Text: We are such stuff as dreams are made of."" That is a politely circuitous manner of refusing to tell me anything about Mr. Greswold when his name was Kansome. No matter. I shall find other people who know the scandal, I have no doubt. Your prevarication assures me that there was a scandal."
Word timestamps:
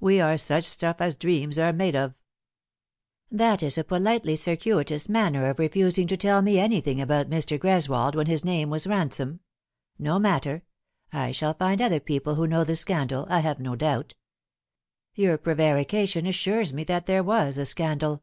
We 0.00 0.22
are 0.22 0.38
such 0.38 0.64
stuff 0.64 1.02
as 1.02 1.16
dreams 1.16 1.58
are 1.58 1.70
made 1.70 1.94
of."" 1.94 2.14
That 3.42 3.62
is 3.62 3.76
a 3.76 3.84
politely 3.84 4.34
circuitous 4.34 5.06
manner 5.06 5.50
of 5.50 5.58
refusing 5.58 6.06
to 6.06 6.16
tell 6.16 6.40
me 6.40 6.58
anything 6.58 6.98
about 6.98 7.28
Mr. 7.28 7.58
Greswold 7.58 8.14
when 8.14 8.24
his 8.26 8.42
name 8.42 8.70
was 8.70 8.86
Kansome. 8.86 9.40
No 9.98 10.18
matter. 10.18 10.62
I 11.12 11.30
shall 11.30 11.52
find 11.52 11.82
other 11.82 12.00
people 12.00 12.36
who 12.36 12.46
know 12.46 12.64
the 12.64 12.74
scandal, 12.74 13.26
I 13.28 13.40
have 13.40 13.60
no 13.60 13.76
doubt. 13.76 14.14
Your 15.14 15.36
prevarication 15.36 16.26
assures 16.26 16.72
me 16.72 16.82
that 16.84 17.04
there 17.04 17.22
was 17.22 17.58
a 17.58 17.66
scandal." 17.66 18.22